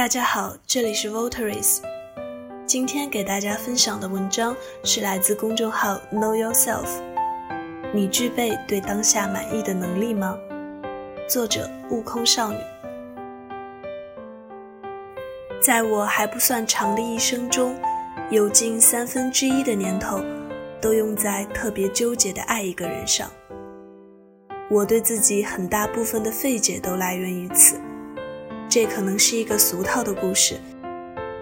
[0.00, 1.80] 大家好，这里是 Votaries。
[2.64, 6.86] 今天给大家分享的文章是来自公众号 Know Yourself。
[7.92, 10.38] 你具备对当下满意的能力吗？
[11.28, 12.56] 作者：悟空少女。
[15.60, 17.78] 在我还不算长的一生中，
[18.30, 20.24] 有近三分之一的年头
[20.80, 23.30] 都用在特别纠结的爱一个人上。
[24.70, 27.78] 我对自己很大部分的费解都来源于此。
[28.70, 30.54] 这可能是一个俗套的故事，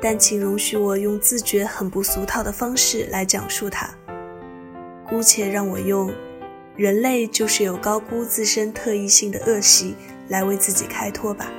[0.00, 3.86] 但请容许我用自觉很不俗套的方式来讲述它。
[5.06, 6.10] 姑且让我用
[6.74, 9.94] “人类就是有高估自身特异性的恶习”
[10.28, 11.52] 来为自己开脱吧。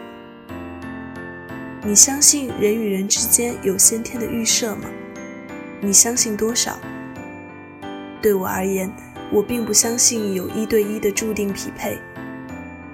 [1.83, 4.89] 你相信人与人之间有先天的预设吗？
[5.81, 6.79] 你相信多少？
[8.23, 8.91] 对我而言，
[9.31, 11.99] 我并不相信有一对一的注定匹配，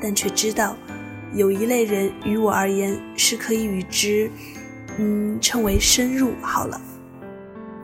[0.01, 0.75] 但却知道。
[1.35, 4.31] 有一类人，于我而言是可以与之，
[4.97, 6.31] 嗯，称为深入。
[6.41, 6.79] 好了，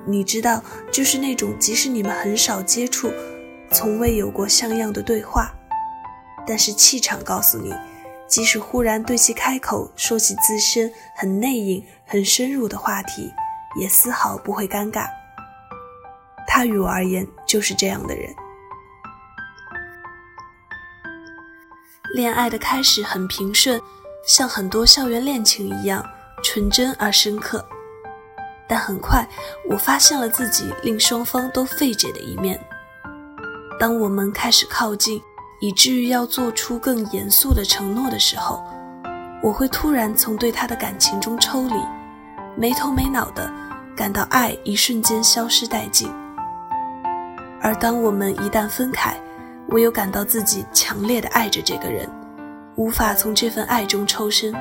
[0.08, 3.12] 你知道，就是那种即使你们很少接触，
[3.70, 5.52] 从未有过像样的对话，
[6.48, 7.74] 但是气场告诉你，
[8.26, 13.30] 即使忽然对其开口说起自身很内隐、很深入的话题，
[13.78, 15.10] 也丝毫不会尴尬。
[16.48, 18.34] 他于我而言就是这样的人。
[22.14, 23.82] 恋爱的开始很平顺，
[24.26, 26.06] 像很多校园恋情一样
[26.44, 27.66] 纯真而深刻。
[28.68, 29.28] 但很快，
[29.70, 32.60] 我发现了自己令双方都费解的一面。
[33.80, 35.22] 当我们开始靠近，
[35.62, 38.62] 以至于要做出更严肃的承诺的时候，
[39.42, 41.76] 我会突然从对他的感情中抽离，
[42.56, 43.50] 没头没脑的
[43.96, 46.12] 感到爱一瞬间消失殆尽。
[47.62, 49.16] 而当我们一旦分开，
[49.72, 52.06] 我又感到自己强烈的爱着这个人，
[52.76, 54.54] 无法从这份爱中抽身。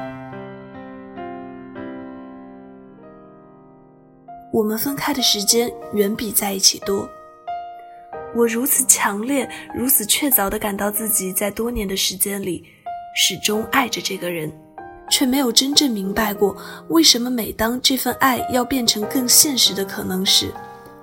[4.53, 7.09] 我们分开的时间远比在一起多。
[8.37, 12.65] 我如此强烈、如此确凿地感到自己在多年的时间里
[13.17, 14.53] 始终爱着这个人，
[15.11, 16.57] 却没有真正明白过
[16.89, 20.53] 为什么每当这份爱要变成更现实的可能时，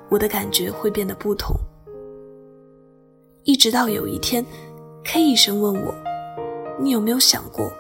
[0.08, 1.54] 我的感觉会变得不同。
[3.48, 4.46] 一直到有一天
[5.06, 5.96] ，K 医生问我
[6.78, 7.72] ：“你有没有想过，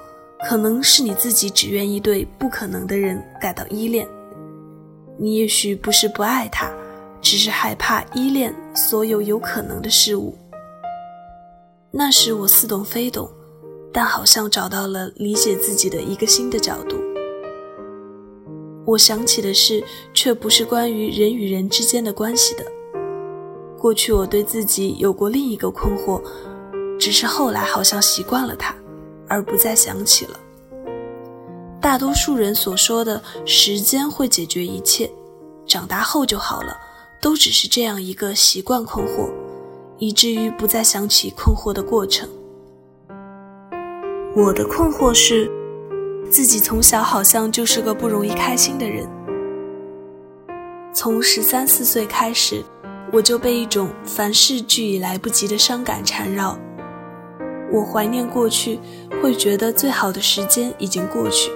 [0.47, 4.07] 可能是你自己只愿意对不可能的人感到依恋？
[5.19, 6.71] 你也许不是不爱他，
[7.21, 10.33] 只是害怕依恋所有有可能的事物。”
[11.91, 13.29] 那时我似懂非懂，
[13.91, 16.95] 但好像找到了理解自己的一个新的角度。
[18.85, 22.63] 我想起的事，却不是关于人与人之间的关系的。
[23.77, 26.21] 过去我对自己有过另一个困惑，
[26.99, 28.75] 只是后来好像习惯了它，
[29.27, 30.39] 而不再想起了。
[31.79, 35.09] 大多数人所说的时间会解决一切，
[35.65, 36.75] 长大后就好了，
[37.21, 39.29] 都只是这样一个习惯困惑，
[39.99, 42.27] 以至于不再想起困惑的过程。
[44.35, 45.49] 我的困惑是，
[46.31, 49.07] 自己从小好像就是个不容易开心的人，
[50.93, 52.63] 从十三四岁开始。
[53.11, 56.57] 我就被一种凡事俱已来不及的伤感缠绕。
[57.71, 58.79] 我怀念过去，
[59.21, 61.51] 会觉得最好的时间已经过去，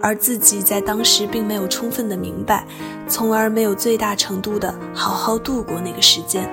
[0.00, 2.66] 而自己在当时并没有充分的明白，
[3.06, 6.50] 从而没有最大程度的好好度过那个时间，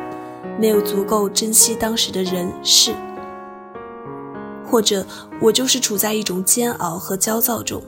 [0.60, 2.94] 没有足够珍惜当时的人事。
[4.66, 5.06] 或者，
[5.42, 7.82] 我就是处在一种煎熬和焦躁中。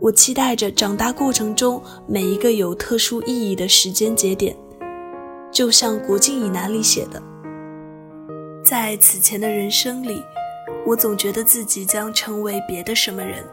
[0.00, 4.56] 我期待着长大过程中每一个有特殊意义的时间节点。
[5.50, 7.20] 就像《国境以南》里写的，
[8.64, 10.22] 在此前的人生里，
[10.86, 13.44] 我总觉得自己将成为别的什么人，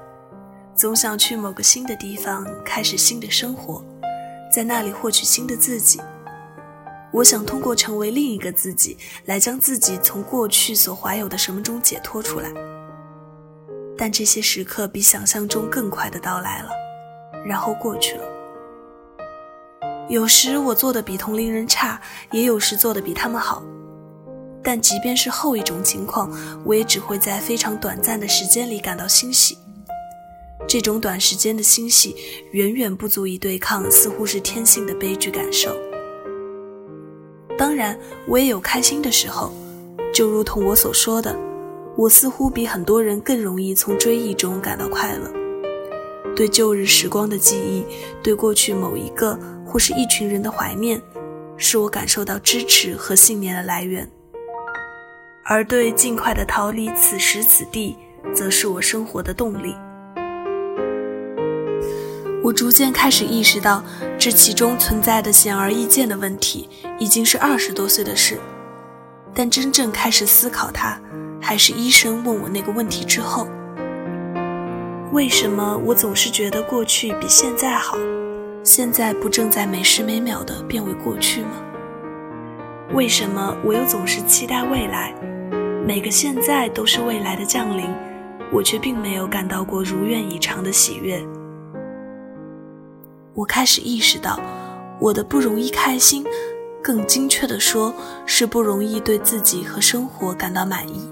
[0.75, 3.83] 总想去某个新的地方开始新的生活，
[4.53, 6.01] 在那里获取新的自己。
[7.13, 12.51] 我想通过成为另一个自己，来将自己从过去所怀有的什么中解脱出来。
[13.97, 16.69] 但这些时刻比想象中更快的到来了，
[17.45, 18.34] 然后过去了。
[20.07, 21.99] 有时我做的比同龄人差，
[22.31, 23.63] 也有时做的比他们好，
[24.61, 26.31] 但即便是后一种情况，
[26.63, 29.57] 我也只会在非常短暂的时间里感到欣喜。
[30.67, 32.15] 这种短时间的欣喜，
[32.51, 35.75] 远远不足以对抗似乎是天性的悲剧感受。
[37.57, 37.97] 当然，
[38.27, 39.51] 我也有开心的时候，
[40.13, 41.35] 就如同我所说的，
[41.97, 45.31] 我似乎比很多人更容易从追忆中感到快乐。
[46.35, 47.83] 对旧日时光的记忆，
[48.21, 49.39] 对过去某一个。
[49.75, 51.01] 或是一群人的怀念，
[51.57, 54.07] 是我感受到支持和信念的来源；
[55.43, 57.97] 而对尽快的逃离此时此地，
[58.33, 59.75] 则是我生活的动力。
[62.41, 63.83] 我逐渐开始意识到，
[64.17, 68.39] 这其中存在的显而易见的问题，已经是二十多岁的事。
[69.33, 70.97] 但真正开始思考它，
[71.41, 73.45] 还是医生问我那个问题之后。
[75.11, 77.97] 为什么我总是觉得过去比现在好？
[78.65, 81.51] 现在不正在每时每秒的变为过去吗？
[82.95, 85.13] 为什么我又总是期待未来？
[85.85, 87.87] 每个现在都是未来的降临，
[88.51, 91.23] 我却并没有感到过如愿以偿的喜悦。
[93.35, 94.39] 我开始意识到，
[94.99, 96.25] 我的不容易开心，
[96.81, 97.93] 更精确的说，
[98.25, 101.07] 是不容易对自己和生活感到满意。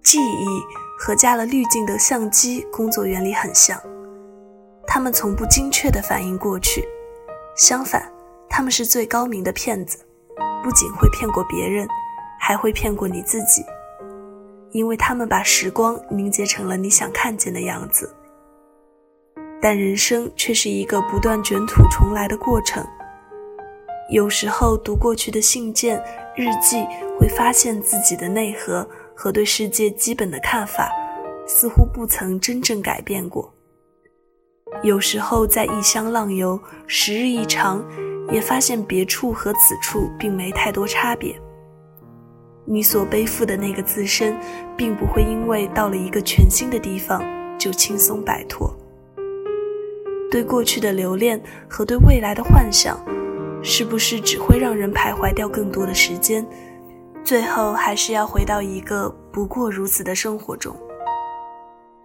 [0.00, 0.46] 记忆
[0.96, 3.76] 和加了滤镜的相机工作原理很像。
[4.92, 6.84] 他们从不精确地反映过去，
[7.54, 8.12] 相反，
[8.48, 10.04] 他们是最高明的骗子，
[10.64, 11.86] 不仅会骗过别人，
[12.40, 13.64] 还会骗过你自己，
[14.72, 18.12] 因为他们把时光凝结成了你想看见的样子。
[19.62, 22.84] 但人生却是一个不断卷土重来的过程。
[24.10, 26.02] 有时候读过去的信件、
[26.34, 26.84] 日记，
[27.16, 28.84] 会发现自己的内核
[29.14, 30.90] 和对世界基本的看法，
[31.46, 33.54] 似乎不曾真正改变过。
[34.82, 37.84] 有时候在异乡浪游，时日一长，
[38.32, 41.38] 也发现别处和此处并没太多差别。
[42.64, 44.34] 你所背负的那个自身，
[44.78, 47.22] 并不会因为到了一个全新的地方
[47.58, 48.74] 就轻松摆脱。
[50.30, 51.38] 对过去的留恋
[51.68, 52.98] 和对未来的幻想，
[53.62, 56.46] 是不是只会让人徘徊掉更多的时间？
[57.22, 60.74] 最后还是要回到一个不过如此的生活中。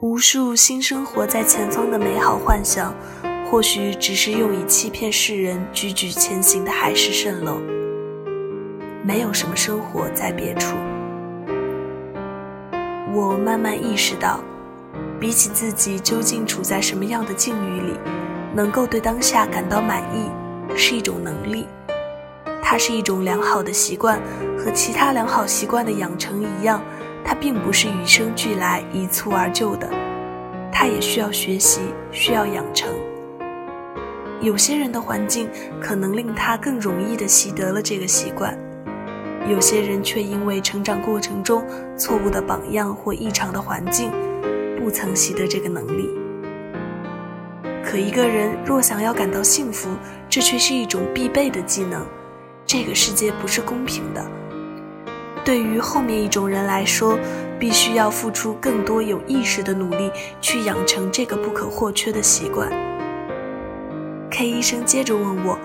[0.01, 2.93] 无数新生活在前方的美好幻想，
[3.49, 7.61] 或许只是用以欺骗世人踽踽前行的海市蜃楼。
[9.01, 10.75] 没有什么生活在别处。
[13.13, 14.41] 我慢慢意识到，
[15.17, 17.93] 比起自己究竟处在什么样的境遇里，
[18.53, 20.29] 能够对当下感到满意，
[20.75, 21.65] 是一种能力。
[22.61, 24.19] 它是一种良好的习惯，
[24.57, 26.81] 和其他良好习惯的养成一样。
[27.25, 29.89] 它并不是与生俱来、一蹴而就的，
[30.71, 31.81] 它也需要学习，
[32.11, 32.87] 需要养成。
[34.41, 35.49] 有些人的环境
[35.81, 38.55] 可能令他更容易地习得了这个习惯，
[39.49, 41.65] 有些人却因为成长过程中
[41.97, 44.11] 错误的榜样或异常的环境，
[44.77, 46.09] 不曾习得这个能力。
[47.83, 49.89] 可一个人若想要感到幸福，
[50.29, 52.05] 这却是一种必备的技能。
[52.67, 54.23] 这个世界不是公平的。
[55.45, 57.19] 对于后面一种人来说，
[57.59, 60.11] 必须要付出更多有意识的努力
[60.41, 62.67] 去养成这个不可或缺的习惯。
[64.31, 65.57] K 医生接着问我：“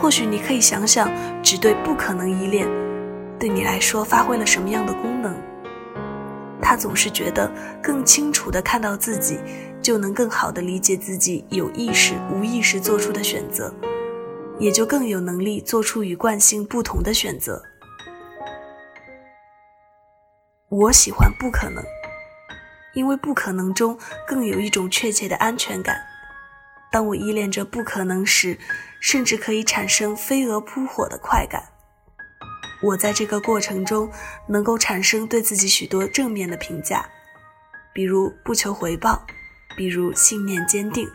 [0.00, 1.10] 或许你可以想想，
[1.42, 2.68] 只对不可能依恋，
[3.36, 5.36] 对你来说发挥了什么样的功能？”
[6.62, 7.50] 他总是觉得
[7.82, 9.38] 更清楚地看到自己，
[9.82, 13.74] 就能更好地理解自己有意识、无意识做出的选择，
[14.60, 17.60] 也就更有能力做出与惯性不同的选择。
[20.70, 21.84] 我喜欢不可能，
[22.94, 26.00] 因为不可能中更有一种确切的安全感。
[26.92, 28.56] 当我依恋着不可能时，
[29.00, 31.60] 甚至可以产生飞蛾扑火的快感。
[32.84, 34.08] 我在这个过程中
[34.46, 37.04] 能够产生对自己许多正面的评价，
[37.92, 39.26] 比如不求回报，
[39.76, 41.10] 比如信念坚定。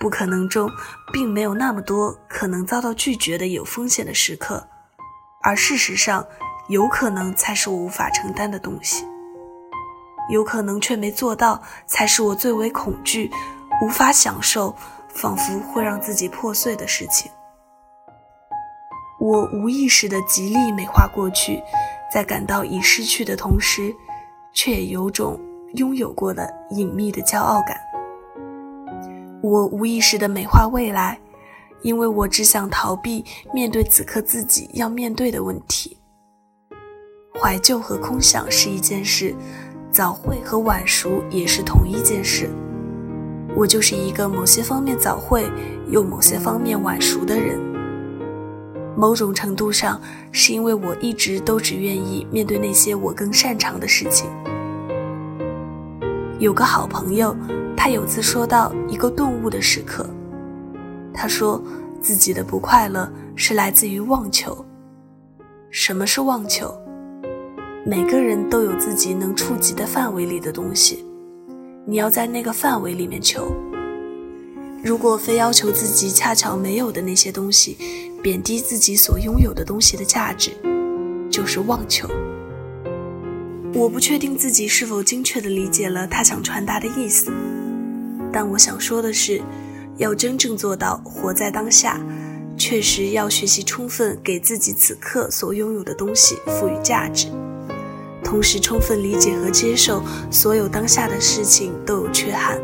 [0.00, 0.70] 不可能中
[1.12, 4.66] 并没有那么多可能遭到拒绝的有风险的时刻，
[5.42, 6.26] 而事实上。
[6.68, 9.06] 有可能才是我无法承担的东西，
[10.28, 13.30] 有可能却没做到，才是我最为恐惧、
[13.82, 14.74] 无法享受，
[15.08, 17.30] 仿佛会让自己破碎的事情。
[19.18, 21.62] 我无意识的极力美化过去，
[22.12, 23.94] 在感到已失去的同时，
[24.52, 25.40] 却也有种
[25.74, 27.80] 拥有过的隐秘的骄傲感。
[29.42, 31.18] 我无意识的美化未来，
[31.82, 35.97] 因为我只想逃避面对此刻自己要面对的问题。
[37.40, 39.34] 怀旧和空想是一件事，
[39.92, 42.50] 早会和晚熟也是同一件事。
[43.54, 45.50] 我就是一个某些方面早会
[45.88, 47.58] 又某些方面晚熟的人。
[48.96, 50.00] 某种程度上，
[50.32, 54.28] 是因为我一直都只愿意面对那些我更擅长的事情。
[56.40, 57.36] 有个好朋友，
[57.76, 60.04] 他有次说到一个顿悟的时刻，
[61.14, 61.62] 他说
[62.02, 64.64] 自己的不快乐是来自于妄求。
[65.70, 66.76] 什么是妄求？
[67.88, 71.06] 每个人都有自己能触及的范围里的东西，
[71.86, 73.50] 你要在那个范围里面求。
[74.84, 77.78] 如果非要求自己恰巧没有的那些东西，
[78.22, 80.50] 贬低自己所拥有的东西的价值，
[81.30, 82.06] 就是妄求。
[83.72, 87.32] 我不确定自己是否精确地理解了他想传达的意思，
[88.30, 89.40] 但我想说的是，
[89.96, 91.98] 要真正做到活在当下，
[92.54, 97.28] 确实要学习充分给自己此刻所拥有的东西赋予价值，
[98.28, 102.60] 同时充分理解和接受所有当下的事情都有缺憾，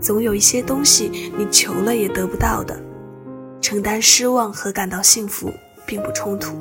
[0.00, 2.80] 总有一些东西你求了也得不到的，
[3.60, 5.52] 承担失望和感到幸福
[5.84, 6.56] 并不冲突。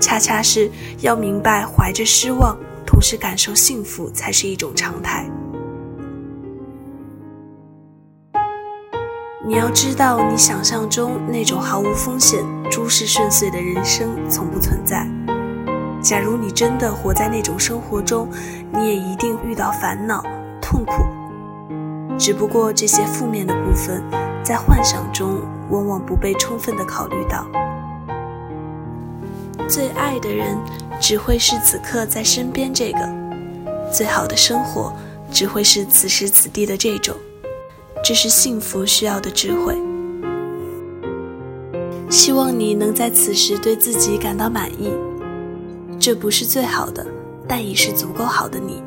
[0.00, 5.30] 恰恰是要明白，怀着失望，同时感受幸福，才是一种常态。
[9.46, 15.08] 你要知道，你想象中那种毫无风险、诸事顺遂的人生从不存在。
[16.04, 18.28] 假如你真的活在那种生活中，
[18.70, 20.22] 你也一定遇到烦恼、
[20.60, 20.92] 痛苦。
[22.18, 24.02] 只不过这些负面的部分，
[24.44, 27.46] 在幻想中往往不被充分的考虑到。
[29.66, 30.58] 最爱的人，
[31.00, 33.00] 只会是此刻在身边这个；
[33.90, 34.92] 最好的生活，
[35.32, 37.16] 只会是此时此地的这种。
[38.04, 39.74] 这是幸福需要的智慧。
[42.10, 44.92] 希望你能在此时对自己感到满意。
[46.04, 47.06] 这不是最好的，
[47.48, 48.82] 但已是足够好的你。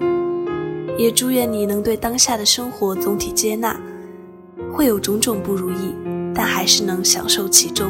[1.00, 3.76] 也祝愿你能对当下的生活总体接纳，
[4.72, 5.96] 会有种种不如意，
[6.36, 7.90] 但还是能享受其中。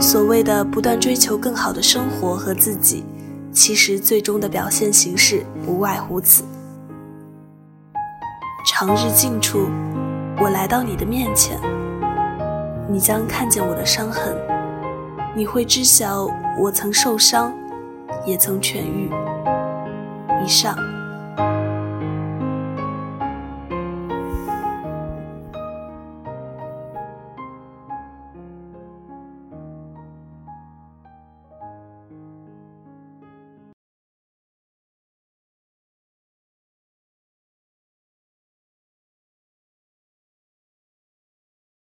[0.00, 3.02] 所谓的不断追求更好的生活和自己，
[3.50, 6.44] 其实最终的表现形式无外乎此。
[8.70, 9.66] 长日近处，
[10.40, 11.58] 我来到你的面前，
[12.88, 14.32] 你将看见我的伤痕，
[15.34, 17.52] 你会知晓我曾受伤，
[18.26, 19.10] 也曾痊愈。
[20.44, 20.76] 以上。